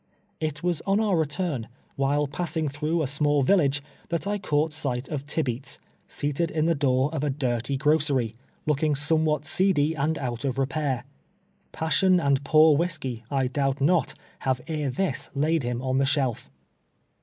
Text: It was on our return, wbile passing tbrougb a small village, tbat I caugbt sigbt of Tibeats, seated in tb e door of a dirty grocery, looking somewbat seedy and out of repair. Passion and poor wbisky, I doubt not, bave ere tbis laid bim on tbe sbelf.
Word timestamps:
It 0.39 0.63
was 0.63 0.81
on 0.87 0.99
our 0.99 1.15
return, 1.15 1.67
wbile 1.99 2.27
passing 2.31 2.67
tbrougb 2.69 3.03
a 3.03 3.07
small 3.07 3.43
village, 3.43 3.83
tbat 4.09 4.25
I 4.25 4.39
caugbt 4.39 4.71
sigbt 4.71 5.09
of 5.11 5.25
Tibeats, 5.25 5.77
seated 6.07 6.49
in 6.49 6.65
tb 6.65 6.71
e 6.71 6.73
door 6.73 7.13
of 7.13 7.23
a 7.23 7.29
dirty 7.29 7.77
grocery, 7.77 8.35
looking 8.65 8.95
somewbat 8.95 9.45
seedy 9.45 9.93
and 9.93 10.17
out 10.17 10.43
of 10.43 10.57
repair. 10.57 11.03
Passion 11.71 12.19
and 12.19 12.43
poor 12.43 12.75
wbisky, 12.75 13.21
I 13.29 13.45
doubt 13.45 13.79
not, 13.79 14.15
bave 14.43 14.61
ere 14.65 14.89
tbis 14.89 15.29
laid 15.35 15.61
bim 15.61 15.83
on 15.83 15.99
tbe 15.99 16.07
sbelf. 16.07 16.49